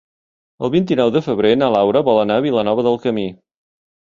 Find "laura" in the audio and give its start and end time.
1.75-2.03